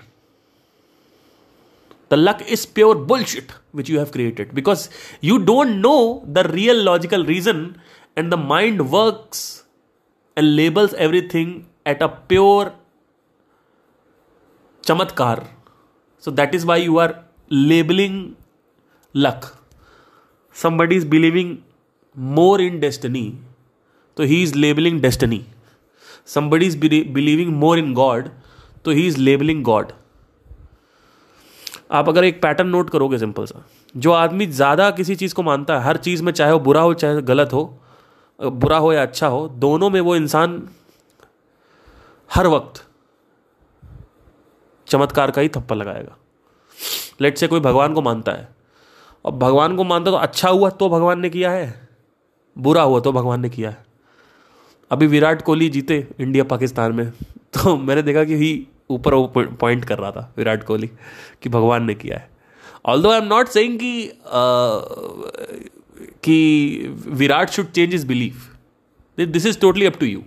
[2.10, 4.54] the luck is pure bullshit which you have created.
[4.54, 4.89] Because
[5.22, 7.80] you don't know the real logical reason
[8.16, 9.63] and the mind works
[10.36, 12.74] and labels everything at a pure
[14.82, 15.48] chamatkar.
[16.18, 18.36] So that is why you are labeling
[19.13, 19.56] luck.
[20.51, 21.63] Somebody is believing
[22.16, 23.38] more in destiny.
[24.18, 25.46] So he is labeling destiny.
[26.25, 28.32] Somebody is be- believing more in god.
[28.84, 29.94] So he is labeling god.
[31.92, 33.64] आप अगर एक pattern note करोगे simple सा,
[33.96, 36.94] जो आदमी ज़्यादा किसी चीज़ को मानता है, हर चीज़ में चाहे वो बुरा हो,
[36.94, 37.64] चाहे गलत हो,
[38.40, 40.62] बुरा हो या अच्छा हो, दोनों में वो इंसान
[42.29, 42.84] हर वक्त
[44.88, 46.16] चमत्कार का ही थप्पा लगाएगा।
[47.22, 48.48] लेट से कोई भगवान को मानता है
[49.25, 51.90] और भगवान को मानता तो अच्छा हुआ तो भगवान ने किया है,
[52.58, 53.86] बुरा हुआ तो भगवान ने किया है।
[54.92, 57.10] अभी विराट कोहली जीते इंडिया पाकिस्तान में
[57.53, 58.51] तो मैंने देखा कि ही
[58.90, 60.92] ऊपर वो पॉइंट कर रहा था विराट कोहली
[61.42, 62.30] कि भगवान ने किया है।
[62.86, 63.80] Although I am not saying
[66.24, 68.36] कि Virat should change is believe
[69.25, 70.24] this is totally up to you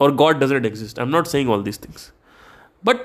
[0.00, 2.12] और god doesn't exist I am not saying all this things
[2.84, 2.96] but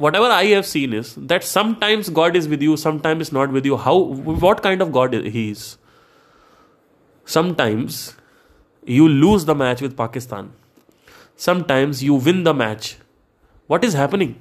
[0.16, 3.66] whatever I have seen is that sometimes god is with you sometimes is not with
[3.66, 5.76] you how what kind of god he is
[7.26, 8.16] sometimes
[8.88, 10.50] you lose the match with Pakistan
[11.38, 12.99] sometimes you win the match
[13.72, 14.34] What is happening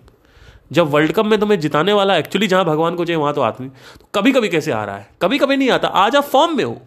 [0.71, 3.69] जब world cup में तुम्हें जिताने वाला actually जहाँ भगवान को चाहिए, वहाँ तो आदमी
[3.69, 5.09] तो कभी कभी कैसे आ रहा है?
[5.21, 6.81] कभी कभी नहीं आता। आज आप फॉर्म में हो।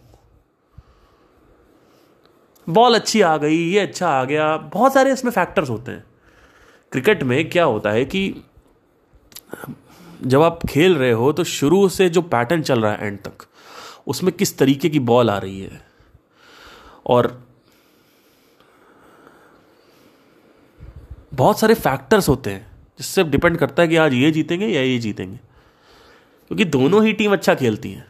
[2.68, 6.04] बॉल अच्छी आ गई, ये अच्छा आ गया। बहुत सारे इसमें फैक्टर्स होते हैं।
[6.92, 8.34] क्रिकेट में क्या होता है कि,
[10.22, 13.46] जब आप खेल रहे हो तो शुरू से जो पैटर्न चल रहा है एंड तक,
[14.06, 15.86] उसमें किस तरीके की बॉल आ रही है?
[17.06, 17.41] और
[21.42, 22.66] बहुत सारे फैक्टर्स होते हैं,
[22.98, 25.36] जिससे डिपेंड करता है कि आज ये जीतेंगे या ये जीतेंगे।
[26.48, 28.04] क्योंकि दोनों ही टीम अच्छा खेलती हैं।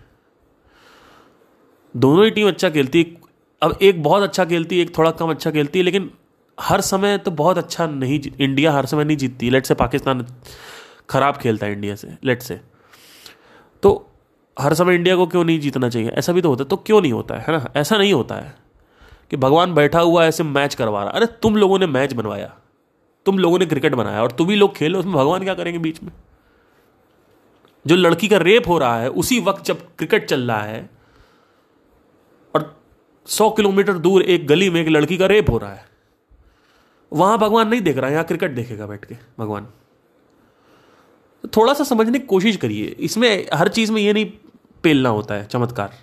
[1.95, 3.17] दोनों ही टीम अच्छा खेलती है।
[3.63, 6.11] अब एक बहुत अच्छा खेलती है, एक थोड़ा कम अच्छा खेलती है, लेकिन
[6.59, 10.27] हर समय तो बहुत अच्छा नहीं इंडिया हर समय नहीं जीतती। लेट से पाकिस्तान
[11.11, 12.61] खराब खेलता है इंडिया से लेट से
[13.83, 14.11] तो
[14.57, 16.09] हर समय इंडिया को क्यों नहीं जीतना चाहिए?
[16.09, 17.73] ऐसा भी तो होता है। तो क्यों नहीं होता है ना?
[17.77, 18.55] ऐसा नहीं होता है
[19.31, 22.55] कि भगवान बैठा हुआ ऐसे मैच करवा रहा। अरे तुम लोगों ने मैच बनवाया।
[23.27, 26.03] तुम लोगों ने क्रिकेट बनाया और तुम ही लोग खेलो उसमें भगवान क्या करेंगे बीच
[26.03, 26.13] में?
[27.85, 30.89] जो लड़की का रेप हो रहा है, उसी वक्त जब क्रिकेट चल रहा है,
[32.55, 32.83] और
[33.27, 35.85] सौ किलोमीटर दूर एक गली में एक लड़की का रेप हो रहा है,
[37.13, 39.67] वहाँ भगवान नहीं देख रहा है यहाँ क्रिकेट देखेगा बैठ के, भगवान।
[41.57, 44.31] थोड़ा सा समझने की कोशिश करिए, इसमें हर चीज़ में ये नहीं
[44.85, 45.95] पेलना होता है, चमत्कार,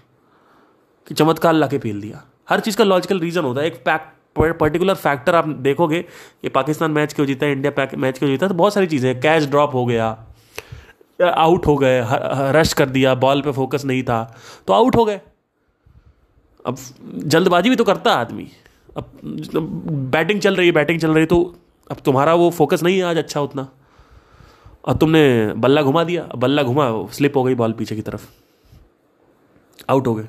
[1.07, 4.11] कि चमत्कार ला के पेल दिया। हर चीज़ का लॉजिकल रीजन होता है, एक पैक
[4.35, 8.53] पर्टिकुलर फैक्टर आप देखोगे कि पाकिस्तान मैच क्यों जीता है इंडिया मैच क्यों जीता तो
[8.53, 10.07] बहुत सारी चीज़ें कैच ड्रॉप हो गया
[11.19, 12.01] आउट हो गए
[12.53, 14.21] रश कर दिया बॉल पे फोकस नहीं था
[14.67, 15.19] तो आउट हो गए।
[16.65, 16.77] अब
[17.25, 18.47] जल्दबाजी भी तो करता आदमी।
[18.97, 19.11] अब
[20.11, 21.41] बैटिंग चल रही है बैटिंग चल रही है तो
[21.89, 23.67] अब तुम्हारा वो फोकस नहीं है आज अच्छा उतना।
[24.87, 28.27] और तुमने बल्ला घुमा दिया बल्ला घुमा स्लिप हो गई बॉल पीछे की तरफ़।
[29.89, 30.27] आउट हो गए।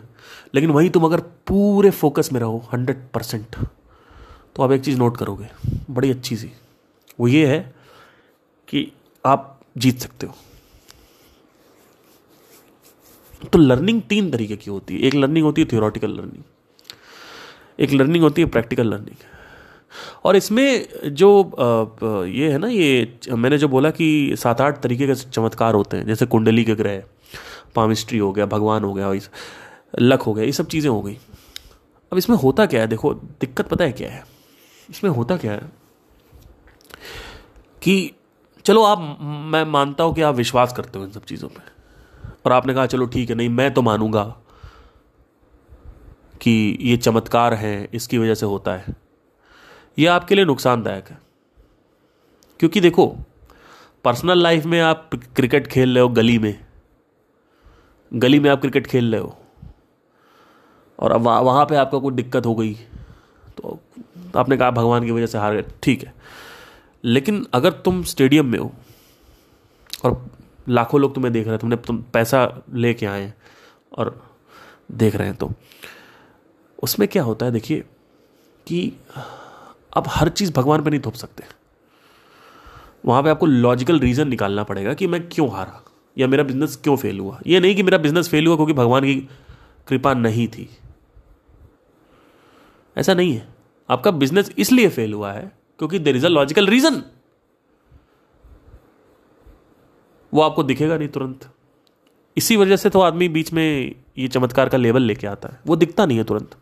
[0.55, 3.57] लेकिन वहीं तुम अगर पूरे फोकस में रहो हंड्रेड परसेंट
[4.57, 5.49] तो आप एक चीज़ नोट करोगे,
[5.91, 6.51] बड़ी अच्छी सी।
[7.19, 7.61] वो ये है
[8.69, 8.91] कि
[9.25, 10.35] आप जीत सकते हो।
[13.43, 16.43] तो लर्निंग तीन तरीके की होती है। एक लर्निंग होती है थियोरटिकल लर्निंग
[17.79, 19.17] एक लर्निंग होती है प्रैक्टिकल लर्निंग
[20.25, 21.29] और इसमें जो
[22.29, 26.07] ये है ना, ये मैंने जो बोला कि सात आठ तरीके के चमत्कार होते हैं,
[26.07, 27.03] जैसे कुंडली के ग्रह,
[27.75, 29.13] पामिस्ट्री हो गया, भगवान हो गया
[29.99, 31.17] लक हो गया, ये सब चीज़ें हो गई।
[32.13, 32.87] अब इसमें होता क्या है?
[32.87, 34.25] देखो, दिक्कत पता है क्या है?
[34.91, 35.73] इसमें होता क्या है?
[37.83, 38.13] कि
[38.65, 41.81] चलो आप, मैं मानता हूँ कि आप विश्वास करते हो इन सब चीज़ों पे।
[42.47, 44.37] और आपने कहा, चलो ठीक है, नहीं, मैं तो मानूँगा
[46.41, 48.97] कि ये चमत्कार है, इसकी वजह से होता है।
[49.99, 51.19] ये आपके लिए नुकसानदायक है।
[52.59, 53.17] क्योंकि देखो,
[54.05, 56.67] पर्सनल लाइफ में आप क्रिकेट खेल रहे हो गली में।
[58.15, 59.37] गली में आप क्रिकेट खेल रहे हो।
[60.99, 62.75] और अब वहाँ पे आपका कोई दिक्कत हो गई
[63.57, 63.79] तो
[64.37, 66.13] आपने कहा भगवान की वजह से हार गए, ठीक है।
[67.05, 68.73] लेकिन अगर तुम स्टेडियम में हो,
[70.05, 70.27] और
[70.69, 73.33] लाखों लोग तुम्हें देख रहे हैं, तुमने तुम पैसा लेके आए
[73.93, 74.23] और
[74.93, 75.51] देख रहे हैं तो
[76.79, 77.85] उसमें क्या होता है देखिए,
[78.67, 78.93] कि
[79.97, 81.45] आप हर चीज़ भगवान पे नहीं थोप सकते।
[83.05, 85.83] वहाँ पे आपको लॉजिकल रीज़न निकालना पड़ेगा कि मैं क्यों हारा,
[86.17, 89.05] या मेरा बिज़नेस क्यों फेल हुआ। ये नहीं कि मेरा बिज़नेस फेल हुआ क्योंकि भगवान
[89.05, 89.15] की
[89.89, 90.69] कृपा नहीं थी।
[92.97, 93.49] ऐसा नहीं है।
[93.91, 97.03] आपका बिज़नेस इसलिए फेल हुआ है क्योंकि there is a logical reason
[100.33, 101.49] वो आपको दिखेगा नहीं तुरंत।
[102.37, 105.77] इसी वजह से तो आदमी बीच में ये चमत्कार का लेवल लेके आता है। वो
[105.77, 106.55] दिखता नहीं है तुरंत।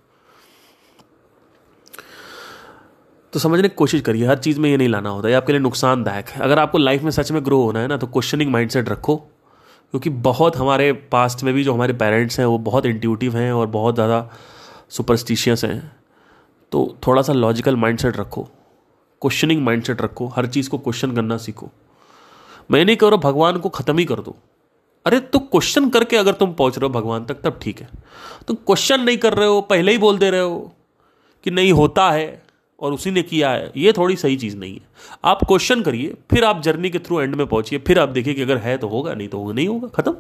[3.32, 5.60] तो समझने की कोशिश करिए, हर चीज़ में ये नहीं लाना होता। है आपके लिए
[5.60, 8.88] नुकसानदायक है। अगर आपको लाइफ में सच में ग्रो होना है ना तो क्वेश्चनिंग माइंडसेट
[8.88, 13.52] रखो। क्योंकि बहुत हमारे पास्ट में भी जो हमारे पेरेंट्स हैं, वो बहुत इंट्यूटिव हैं
[13.52, 14.30] और बहुत ज़्यादा
[14.88, 15.97] सुपरस्टिशियस हैं।
[16.72, 18.48] तो थोड़ा सा लॉजिकल माइंडसेट रखो
[19.22, 21.68] क्वेश्चनिंग माइंडसेट रखो, हर चीज़ को क्वेश्चन करना सीखो।
[22.70, 24.37] मैं नहीं कह रहा भगवान को ख़त्म ही कर दो।
[25.07, 27.88] अरे तो क्वेश्चन करके अगर तुम पहुँच रहे हो भगवान तक, तब ठीक है।
[28.48, 30.72] तुम क्वेश्चन नहीं कर रहे हो, पहले ही बोल दे रहे हो
[31.44, 32.42] कि नहीं होता है
[32.81, 34.88] और उसी ने किया है। ये थोड़ी सही चीज़ नहीं है।
[35.24, 38.42] आप क्वेश्चन करिए, फिर आप जर्नी के थ्रू एंड में पहुंचिए, फिर आप देखिए कि
[38.42, 40.16] अगर है तो होगा, नहीं तो होगा, नहीं होगा, खत्म।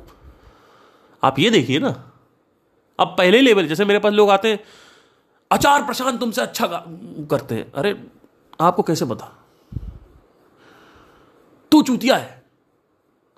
[1.22, 2.12] आप ये देखिए ना।
[3.00, 4.60] अब पहले लेवल जैसे मेरे पास लोग आते हैं
[5.50, 6.66] अचार प्रशांत तुमसे अच्छा
[7.30, 7.94] करते हैं। अरे,
[8.60, 9.34] आपको कैसे पता?
[11.72, 12.44] तू चूतिया है।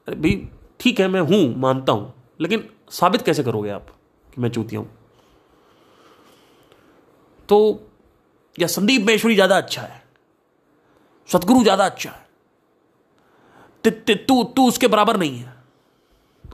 [0.09, 0.49] अरे भाई,
[0.81, 3.87] ठीक है, मैं हूँ, मानता हूँ, लेकिन साबित कैसे करोगे आप
[4.35, 4.88] कि मैं चूतिया हूँ?
[7.49, 7.87] तो
[8.59, 10.03] या संदीप महेश्वरी ज़्यादा अच्छा है?
[11.29, 12.29] सतगुरु ज़्यादा अच्छा है?
[13.85, 15.55] तू तू उसके बराबर नहीं है।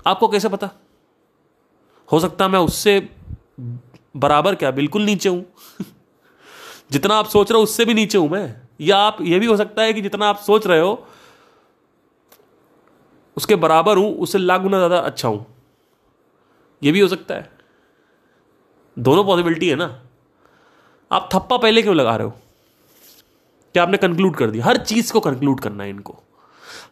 [0.06, 0.70] आपको कैसे पता?
[2.12, 2.98] हो सकता मैं उससे
[4.16, 4.70] बराबर क्या?
[4.70, 5.44] बिल्कुल नीचे हूँ।
[6.92, 9.56] जितना आप सोच रहे हो उससे भी नीचे हूँ मैं। या आप यह भी हो
[9.56, 11.06] सकता है कि जितना आप सोच रहे हो
[13.36, 15.46] उसके बराबर हूँ, उससे लाख गुना ज़्यादा अच्छा हूँ।
[16.82, 17.50] यह भी हो सकता है।
[18.98, 20.02] दोनों पॉसिबिलिटी है ना।
[21.12, 22.32] आप थप्पा पहले क्यों लगा रहे हो?
[23.74, 24.64] क्या आपने कंक्लूड कर दिया?
[24.64, 26.22] हर चीज़ को कंक्लूड करना है इनको।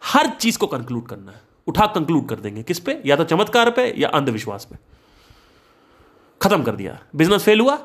[0.03, 3.01] हर चीज़ को कंक्लूड करना है। उठा कंक्लूड कर देंगे। किस पे?
[3.05, 4.94] या तो चमत्कार पे या अंधविश्वास पे।
[6.41, 7.77] खत्म कर दिया। बिज़नेस फेल हुआ?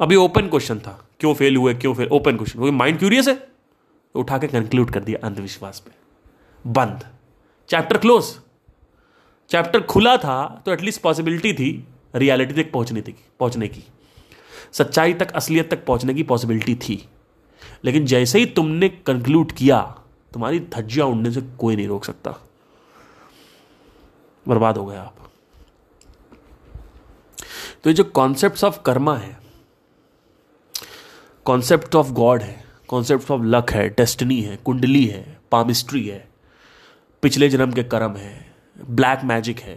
[0.00, 3.34] अभी ओपन क्वेश्चन था। क्यों फेल हुए, क्यों फेल ओपन क्वेश्चन क्योंकि माइंड क्यूरियस है
[3.34, 5.90] तो उठा के कंक्लूड कर दिया अंधविश्वास पे।
[6.66, 7.06] बंद।
[7.68, 8.24] चैप्टर क्लोज
[9.50, 13.84] चैप्टर खुला था तो एटलीस्ट पॉसिबिलिटी थी रियलिटी तक पहुँचने की पहुँचने की।
[14.72, 17.08] सच्चाई तक, असलियत तक पहुँचने की पॉसिबिलिटी थी।
[17.84, 19.80] लेकिन जैसे ही तुमने कंक्लूड किया,
[20.32, 22.34] तुम्हारी धज्जियाँ उड़ने से कोई नहीं रोक सकता।
[24.48, 25.31] बर्बाद हो गया आप।
[27.84, 29.36] तो ये जो कॉन्सेप्ट ऑफ़ कर्मा है
[31.46, 36.28] कॉन्सेप्ट ऑफ़ गॉड है कॉन्सेप्ट ऑफ़ लक है डेस्टिनी है कुंडली है पामिस्ट्री है,
[37.22, 38.34] पिछले जन्म के कर्म है
[38.90, 39.74] ब्लैक मैजिक है,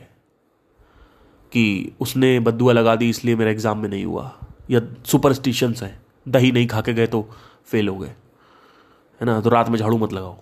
[1.51, 4.31] कि उसने बदुआ लगा दी इसलिए मेरा एग्ज़ाम में नहीं हुआ,
[4.71, 7.27] या सुपरस्टिशंस है, दही नहीं खा के गए तो
[7.67, 10.37] फेल हो गए, है ना तो रात में झाड़ू मत लगाओ,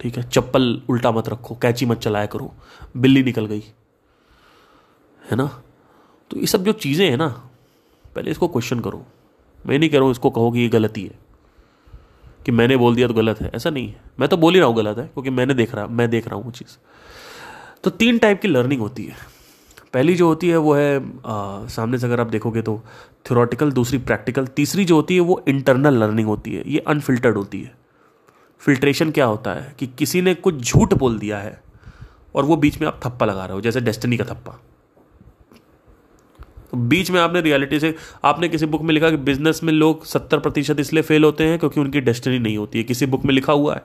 [0.00, 2.52] ठीक है, चप्पल उल्टा मत रखो, कैची मत चलाया करो,
[2.96, 3.64] बिल्ली निकल गई,
[5.22, 5.50] है ना
[6.30, 7.28] तो ये सब जो चीज़ें हैं ना
[8.14, 9.04] पहले इसको क्वेश्चन करो।
[9.66, 11.18] मैं नहीं कह रहा हूँ इसको कहो कि ये गलती है
[12.46, 14.68] कि मैंने बोल दिया तो गलत है। ऐसा नहीं है। मैं तो बोल ही रहा
[14.68, 16.76] हूँ गलत है क्योंकि मैंने देख रहा मैं देख रहा हूँ वो चीज़।
[17.84, 19.16] तो तीन टाइप की लर्निंग होती है।
[19.94, 22.80] पहली जो होती है वो है आ, सामने से अगर आप देखोगे तो
[23.26, 27.60] थ्योरेटिकल दूसरी प्रैक्टिकल तीसरी जो होती है वो इंटरनल लर्निंग होती है। ये अनफिल्टर्ड होती
[27.62, 27.74] है।
[28.62, 29.74] फिल्ट्रेशन क्या होता है?
[29.78, 31.60] कि किसी ने कुछ झूठ बोल दिया है
[32.34, 34.58] और वो बीच में आप थप्पा लगा रहे हो जैसे डेस्टिनी का थप्पा।
[36.70, 40.04] तो बीच में आपने रियलिटी से, आपने किसी बुक में लिखा कि बिज़नेस में लोग
[40.04, 43.34] सत्तर प्रतिशत इसलिए फेल होते हैं क्योंकि उनकी डेस्टिनी नहीं होती है। किसी बुक में
[43.34, 43.82] लिखा हुआ है।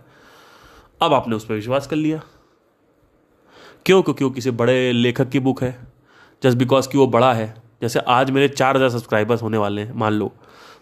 [1.02, 2.22] अब आपने उस पर विश्वास कर लिया।
[3.86, 4.02] क्यों?
[4.02, 5.88] क्योंकि वो किसी बड़े लेखक की बुक है।
[6.44, 9.94] जस्ट बिकॉज़ कि वो बड़ा है। जैसे आज मेरे चार हज़ार सब्सक्राइबर्स होने वाले हैं,
[9.94, 10.32] मान लो।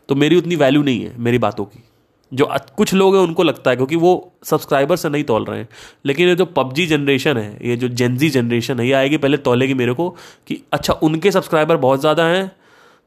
[0.10, 1.84] तो मेरी उतनी वैल्यू नहीं है, मेरी बातों की।
[2.32, 5.68] जो कुछ लोग हैं, उनको लगता है, क्योंकि वो सब्सक्राइबर से नहीं तोल रहे हैं।
[6.06, 9.74] लेकिन ये जो पबजी जनरेशन है, ये जो जेंजी जनरेशन है, ये आएगी पहले तोलेगी
[9.74, 10.10] मेरे को
[10.48, 12.52] कि अच्छा उनके सब्सक्राइबर बहुत ज़्यादा हैं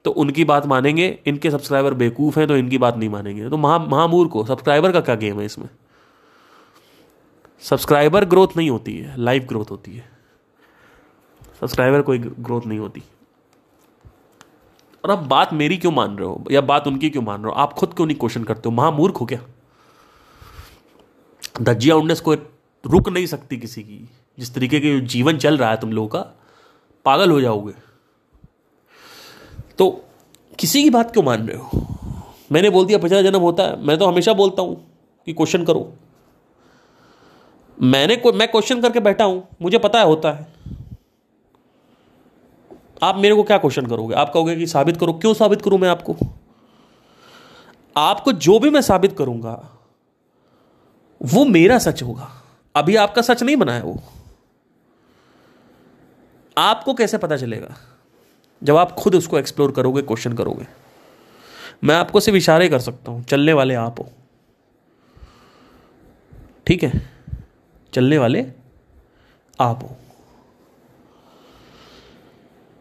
[0.05, 3.79] तो उनकी बात मानेंगे, इनके सब्सक्राइबर बेवकूफ़ हैं तो इनकी बात नहीं मानेंगे। तो महा
[3.81, 5.69] महामूर को सब्सक्राइबर का क्या गेम है इसमें?
[7.63, 10.05] सब्सक्राइबर ग्रोथ नहीं होती है लाइव ग्रोथ होती है।
[11.61, 13.03] सब्सक्राइबर कोई ग्रोथ नहीं होती।
[15.05, 16.45] और आप बात मेरी क्यों मान रहे हो?
[16.51, 17.53] या बात उनकी क्यों मान रहे हो?
[17.53, 18.71] आप खुद क्यों नहीं क्वेश्चन करते हो?
[18.71, 19.41] महामूर्ख हो क्या?
[21.63, 22.35] धज्जिया उन्नीस को
[22.87, 26.19] रुक नहीं सकती किसी की। जिस तरीके के जीवन चल रहा है तुम लोगों का
[27.05, 27.73] पागल हो जाओगे।
[29.79, 30.05] तो
[30.59, 31.87] किसी की बात क्यों मान रहे हो?
[32.53, 35.93] मैंने बोल दिया पचास जन्म होता है। मैं तो हमेशा बोलता हूँ कि क्वेश्चन करो।
[37.83, 40.54] मैंने को, मैं क्वेश्चन करके बैठा हूँ। मुझे पता है होता है।
[43.05, 44.15] आप मेरे को क्या क्वेश्चन करोगे?
[44.15, 46.17] आप कहोगे कि साबित करो। क्यों साबित करूँ मैं आपको?
[47.97, 49.71] आपको जो भी मैं साबित करूँगा,
[51.23, 52.31] वो मेरा सच होगा।
[52.77, 54.03] अभी आपका सच नहीं बना है वो।
[56.59, 57.77] आपको कैसे पता चलेगा?
[58.63, 60.67] जब आप खुद उसको एक्सप्लोर करोगे क्वेश्चन करोगे।
[61.85, 64.09] मैं आपको सिर्फ़ इशारे कर सकता हूँ, चलने वाले आप हो।
[66.67, 67.11] ठीक है?
[67.93, 68.47] चलने वाले
[69.61, 69.97] आप हो।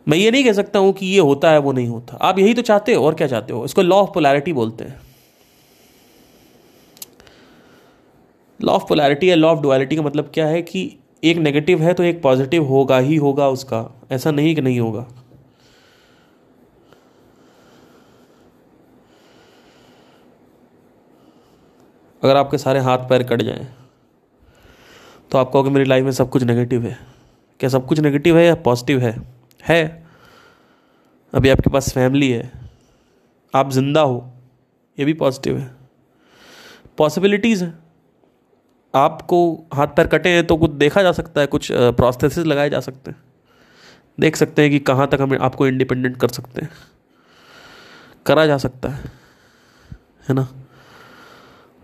[0.08, 2.54] मैं ये नहीं कह सकता हूँ कि ये होता है, वो नहीं होता। आप यही
[2.54, 3.66] तो चाहते हो, और क्या चाहते हो?
[3.66, 5.00] इसको लॉ ऑफ़ पोलैरिटी बोलते हैं।
[8.60, 11.94] लॉ ऑफ़ पोलैरिटी या लॉ ऑफ़ डुअलिटी का मतलब क्या है कि एक नेगेटिव है
[11.94, 15.08] तो एक पॉजिटिव होगा ही होगा उसका। ऐसा नहीं कि नहीं होगा।
[22.24, 23.68] अगर आपके सारे हाथ पैर कट जाएँ
[25.32, 26.98] तो आप कहोगे मेरी लाइफ में सब कुछ नेगेटिव है।
[27.60, 29.33] क्या सब कुछ नेगेटिव है या पॉजिटिव है?
[29.64, 30.06] है।
[31.34, 32.52] अभी आपके पास फैमिली है।
[33.54, 34.34] आप ज़िंदा हो।
[34.98, 35.72] ये भी पॉजिटिव है।
[36.98, 37.78] पॉसिबिलिटीज़ हैं।
[38.94, 39.38] आपको
[39.74, 43.12] हाथ पैर कटे हैं तो कुछ देखा जा सकता है, कुछ प्रोस्थेसिस लगाए जा सकते
[43.12, 43.24] हैं।
[44.20, 46.70] देख सकते हैं कि कहाँ तक हम आपको इंडिपेंडेंट कर सकते हैं।
[48.26, 49.12] करा जा सकता है।
[50.30, 50.48] है ना?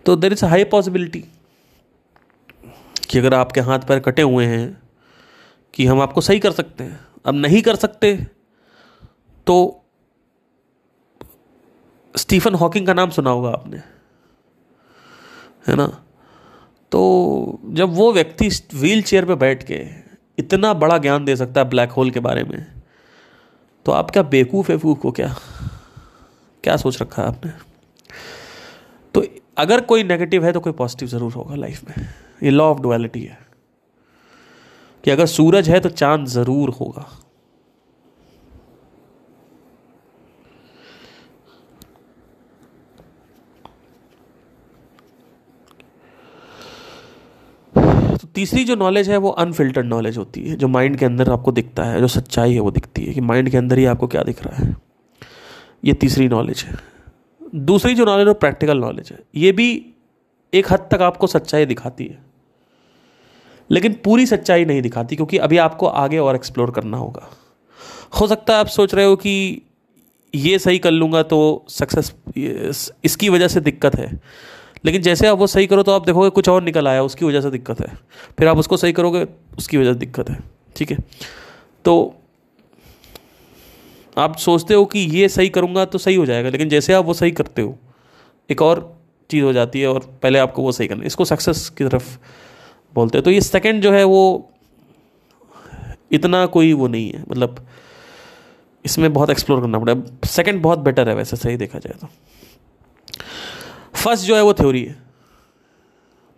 [0.06, 1.24] तो देर इज़ हाई पॉसिबिलिटी
[3.10, 4.82] कि अगर आपके हाथ पैर कटे हुए हैं,
[5.74, 8.14] कि हम आपको सही कर सकते हैं। अब नहीं कर सकते
[9.46, 9.56] तो
[12.14, 13.76] स्टीफन हॉकिंग का नाम सुना होगा आपने,
[15.68, 15.86] है ना?
[16.92, 19.78] तो जब वो व्यक्ति व्हील चेयर पर बैठ के
[20.38, 22.66] इतना बड़ा ज्ञान दे सकता है ब्लैक होल के बारे में
[23.86, 25.34] तो आप क्या बेवकूफ़ है हो क्या?
[26.64, 27.52] क्या सोच रखा है आपने?
[29.14, 29.24] तो
[29.58, 32.08] अगर कोई नेगेटिव है तो कोई पॉजिटिव ज़रूर होगा लाइफ में।
[32.42, 33.38] ये लॉ ऑफ़ डुअलिटी है।
[35.04, 37.08] कि अगर सूरज है तो चाँद ज़रूर होगा।
[48.12, 51.52] तो तीसरी जो नॉलेज है वो अनफिल्टर्ड नॉलेज होती है, जो माइंड के अंदर आपको
[51.52, 54.22] दिखता है, जो सच्चाई है वो दिखती है कि माइंड के अंदर ही आपको क्या
[54.22, 54.74] दिख रहा है।
[55.84, 56.78] ये तीसरी नॉलेज है।
[57.54, 59.70] दूसरी जो नॉलेज है वो प्रैक्टिकल नॉलेज है। ये भी
[60.52, 62.29] एक हद तक आपको सच्चाई दिखाती है।
[63.70, 67.30] लेकिन पूरी सच्चाई नहीं दिखाती, क्योंकि अभी आपको आगे और एक्सप्लोर करना होगा।
[68.20, 69.62] हो सकता है आप सोच रहे हो कि
[70.34, 72.12] ये सही कर लूँगा तो सक्सेस
[73.04, 74.10] इसकी वजह से दिक्कत है।
[74.84, 77.40] लेकिन जैसे आप वो सही करो तो आप देखोगे कुछ और निकल आया, उसकी वजह
[77.40, 77.88] से दिक्कत है।
[78.38, 79.26] फिर आप उसको सही करोगे,
[79.58, 80.38] उसकी वजह से दिक्कत है।
[80.76, 80.98] ठीक है?
[81.84, 82.14] तो
[84.16, 87.14] आप सोचते हो कि ये सही करूँगा तो सही हो जाएगा, लेकिन जैसे आप वो
[87.14, 87.76] सही करते हो,
[88.50, 88.80] एक और
[89.30, 92.16] चीज़ हो जाती है और पहले आपको वो सही करना इसको सक्सेस की तरफ़
[92.94, 94.50] बोलते हैं। तो ये सेकंड जो है वो
[96.12, 97.66] इतना कोई वो नहीं है। मतलब
[98.84, 102.08] इसमें बहुत एक्सप्लोर करना पड़ेगा। सेकंड बहुत बेटर है वैसे, सही देखा जाए तो।
[103.94, 104.96] फ़र्स्ट जो है वो थ्योरी है।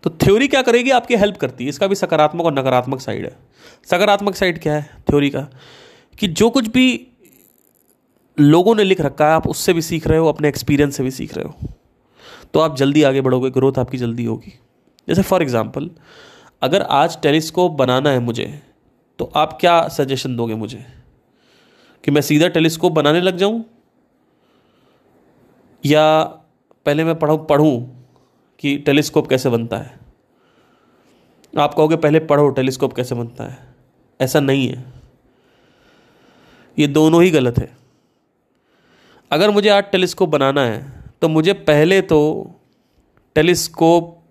[0.03, 0.91] तो थ्योरी क्या करेगी?
[0.91, 3.39] आपकी हेल्प करती है। इसका भी सकारात्मक और नकारात्मक साइड है।
[3.91, 4.91] सकारात्मक साइड क्या है?
[5.11, 5.49] थ्योरी का।
[6.19, 7.07] कि जो कुछ भी
[8.41, 11.11] लोगों ने लिख रखा है, आप उससे भी सीख रहे हो, अपने एक्सपीरियंस से भी
[11.11, 11.55] सीख रहे हो।
[12.55, 14.59] तो आप जल्दी आगे बढ़ोगे ग्रोथ आपकी जल्दी होगी।
[15.09, 15.91] जैसे फॉर एग्ज़ाम्पल
[16.63, 18.63] अगर आज टेलीस्कोप बनाना है मुझे
[19.19, 20.87] तो आप क्या सजेशन दोगे मुझे?
[22.05, 23.65] कि मैं सीधा टेलीस्कोप बनाने लग जाऊँ?
[25.87, 26.23] या
[26.87, 28.07] पहले मैं पढ़ूँ पढ़ूँ
[28.59, 29.99] कि टेलीस्कोप कैसे बनता है?
[31.59, 33.75] आप कहोगे पहले पढ़ो टेलीस्कोप कैसे बनता है।
[34.21, 34.93] ऐसा नहीं है।
[36.79, 37.77] ये दोनों ही गलत है।
[39.33, 42.51] अगर मुझे आज टेलीस्कोप बनाना है तो मुझे पहले तो
[43.35, 44.22] टेलीस्कोप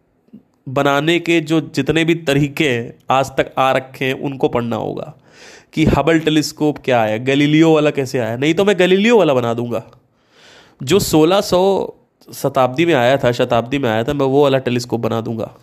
[0.70, 5.16] बनाने के जो जितने भी तरीके हैं, आज तक आ रखे हैं, उनको पढ़ना होगा।
[5.74, 7.26] कि हबल टेलीस्कोप क्या है?
[7.26, 8.38] गलीलियो वाला कैसे आया?
[8.38, 9.84] नहीं तो मैं गलीलियो वाला बना दूँगा।
[10.84, 11.96] जो 1600
[12.34, 15.56] शताब्दी में आया था, शताब्दी में आया था, मैं वो वाला टेलीस्कोप बना दूँगा।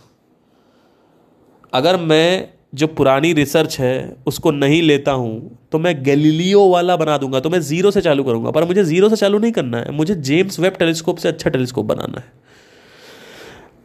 [1.72, 7.18] अगर मैं जो पुरानी रिसर्च है, उसको नहीं लेता हूँ तो मैं गैलीलियो वाला बना
[7.18, 9.90] दूँगा। तो मैं ज़ीरो से चालू करूँगा। पर मुझे ज़ीरो से चालू नहीं करना है।
[9.90, 12.47] मुझे जेम्स वेब टेलीस्कोप से अच्छा टेलीस्कोप बनाना है।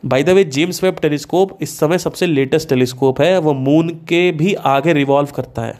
[0.06, 4.32] By the way James Webb telescope इस समय सबसे लेटेस्ट टेलीस्कोप है। वो मून के
[4.32, 5.80] भी आगे रिवॉल्व करता है।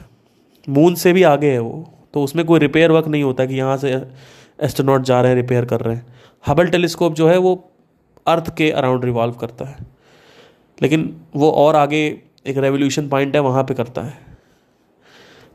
[0.68, 3.76] मून से भी आगे है वो। तो उसमें कोई रिपेयर वर्क नहीं होता कि यहाँ
[3.76, 4.02] से
[4.62, 6.06] एस्ट्रोनॉट जा रहे हैं रिपेयर कर रहे हैं।
[6.46, 7.70] हबल टेलीस्कोप जो है वो
[8.26, 9.76] अर्थ के अराउंड रिवॉल्व करता है।
[10.82, 14.18] लेकिन वो और आगे एक रेवोल्यूशन पॉइंट है, वहाँ पे करता है।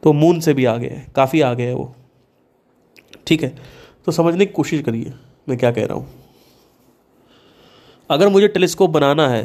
[0.03, 1.95] तो मून से भी आगे है। काफ़ी आगे है वो।
[3.27, 3.55] ठीक है।
[4.05, 5.13] तो समझने की कोशिश करिए।
[5.49, 6.18] मैं क्या कह रहा हूँ।
[8.09, 9.43] अगर मुझे टेलीस्कोप बनाना है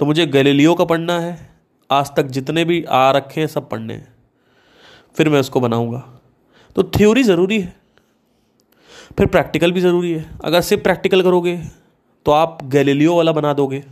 [0.00, 1.36] तो मुझे गैलीलियो का पढ़ना है।
[1.90, 4.14] आज तक जितने भी आ रखे हैं, सब पढ़ने हैं।
[5.16, 5.98] फिर मैं उसको बनाऊँगा।
[6.76, 7.74] तो थ्योरी ज़रूरी है।
[9.18, 11.56] फिर प्रैक्टिकल भी ज़रूरी है। अगर सिर्फ़ प्रैक्टिकल करोगे
[12.26, 13.84] तो आप गैलीलियो वाला बना दोगे।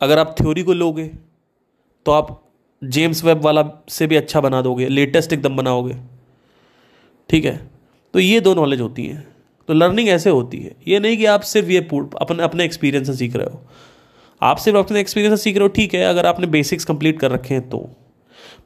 [0.00, 1.06] अगर आप थ्योरी को लोगे
[2.06, 2.38] तो आप
[2.82, 5.96] जेम्स वेब वाला से भी अच्छा बना दोगे। लेटेस्ट एकदम बनाओगे।
[7.28, 7.56] ठीक है?
[8.14, 9.26] तो ये दो नॉलेज होती हैं।
[9.72, 11.78] तो लर्निंग ऐसे होती है। ये नहीं कि आप सिर्फ़ ये
[12.20, 13.60] अपने अपने एक्सपीरियंस से सीख रहे हो।
[14.42, 17.30] आप सिर्फ़ अपने एक्सपीरियंस से सीख रहे हो, ठीक है, अगर आपने बेसिक्स कंप्लीट कर
[17.30, 17.88] रखे हैं तो।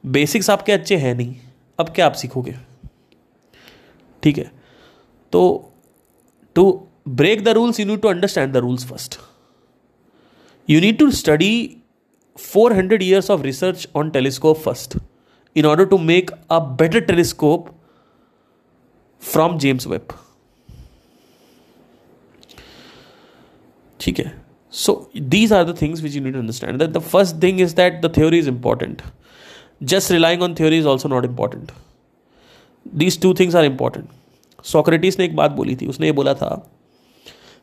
[0.05, 1.35] बेसिक्स आपके अच्छे हैं नहीं,
[1.79, 2.55] अब क्या आप सीखोगे?
[4.23, 4.51] ठीक है?
[5.31, 5.71] तो
[6.55, 9.19] to break the rules you need to understand the rules first
[10.69, 11.77] you need to study
[12.37, 14.99] 400 years of research on telescope first,
[15.55, 17.75] in order to make a better telescope
[19.21, 20.17] from James Webb.
[23.99, 24.31] ठीक है?
[24.73, 28.01] So these are the things which you need understand that the first thing is that
[28.05, 29.01] the theory is important
[29.83, 31.71] just relying on theory is also not important
[32.95, 34.09] these two things are important
[34.65, 36.49] Socrates ने एक बात बोली थी, उसने ये बोला था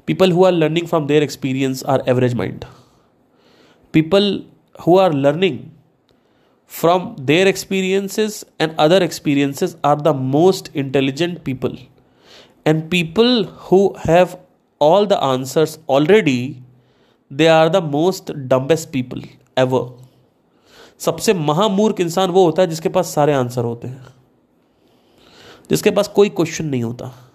[0.07, 2.65] people who are learning from their experience are average mind
[3.95, 4.43] people
[4.87, 5.59] who are learning
[6.73, 11.77] from their experiences and other experiences are the most intelligent people
[12.67, 14.37] and people who have
[14.85, 16.55] all the answers already,
[17.33, 19.27] they are the most dumbest people
[19.59, 19.91] ever.
[20.99, 24.07] सबसे महामूर्ख इंसान वो होता है जिसके पास सारे answer होते हैं।
[25.71, 27.31] जिसके पास कोई क्वेश्चन नहीं होता।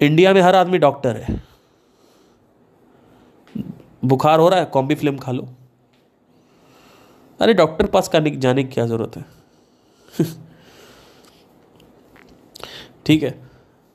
[0.00, 1.42] इंडिया में हर आदमी डॉक्टर है।
[4.04, 5.48] बुखार हो रहा है, कॉम्बी फ़िल्म खा लो।
[7.40, 9.24] अरे डॉक्टर पास करने जाने की क्या ज़रूरत है?
[13.06, 13.53] ठीक है।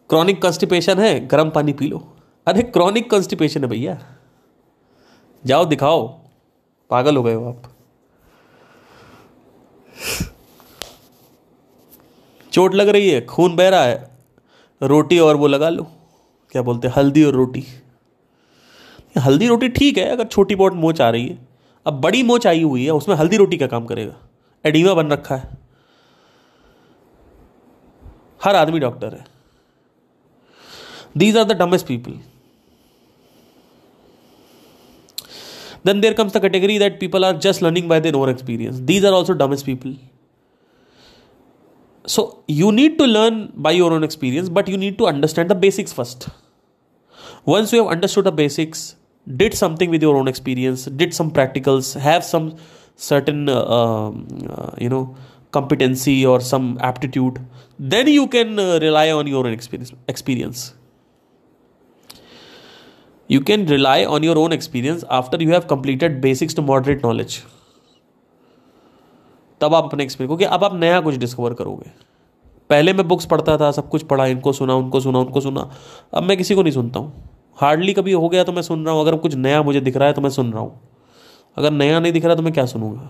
[0.09, 2.15] क्रॉनिक कॉन्स्टिपेशन है, गर्म पानी पी लो।
[2.47, 4.15] अरे क्रॉनिक कॉन्स्टिपेशन है भैया।
[5.45, 6.07] जाओ, दिखाओ।
[6.89, 7.63] पागल हो गए हो आप।
[12.51, 14.11] चोट लग रही है, खून बह रहा है।
[14.83, 15.87] रोटी और वो लगा लो।
[16.51, 16.95] क्या बोलते हैं?
[16.97, 17.65] हल्दी और रोटी।
[19.17, 21.47] हल्दी रोटी ठीक है, अगर छोटी बहुत मोच आ रही है।
[21.87, 24.15] अब बड़ी मोच आई हुई है, उसमें हल्दी रोटी का काम करेगा।
[24.65, 25.49] एडीमा बन रखा है।
[28.43, 29.38] हर आदमी डॉक्टर है।
[31.15, 32.17] These are the dumbest people.
[35.83, 38.79] Then there comes the category that people are just learning by their own experience.
[38.81, 39.95] These are also dumbest people.
[42.05, 45.55] So you need to learn by your own experience, but you need to understand the
[45.55, 46.29] basics first.
[47.45, 48.95] Once you have understood the basics,
[49.37, 52.57] did something with your own experience, did some practicals, have some
[52.95, 55.15] certain, uh, um, uh, you know,
[55.51, 57.39] competency or some aptitude,
[57.77, 59.93] then you can uh, rely on your own experience.
[60.07, 60.73] experience.
[63.31, 67.39] You can rely on your own experience after you have completed basics to moderate knowledge.
[69.61, 71.91] तब आप अपने experience क्योंकि अब आप नया कुछ discover करोगे।
[72.69, 75.71] पहले मैं बुक्स पढ़ता था, सब कुछ पढ़ा, इनको सुना, उनको सुना उनको सुना।
[76.13, 78.93] अब मैं किसी को नहीं सुनता हूँ। हार्डली कभी हो गया तो मैं सुन रहा
[78.93, 80.79] हूँ। अगर कुछ नया मुझे दिख रहा है तो मैं सुन रहा हूँ।
[81.57, 83.09] अगर नया नहीं दिख रहा तो मैं क्या सुनूँगा?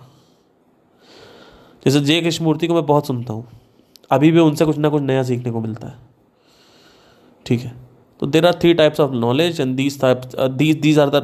[1.85, 3.47] जैसे जय कृष्णमूर्ति को मैं बहुत सुनता हूँ।
[4.11, 5.95] अभी भी उनसे कुछ ना कुछ नया सीखने को मिलता है।
[7.45, 7.88] ठीक है?
[8.19, 11.21] So there are three types of knowledge, and these types uh, these these are the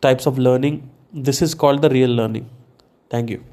[0.00, 0.88] types of learning.
[1.12, 2.48] This is called the real learning.
[3.10, 3.44] Thank you.